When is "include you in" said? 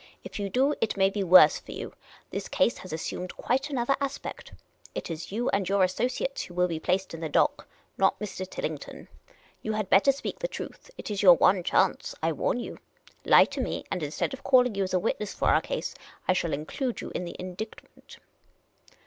16.53-17.23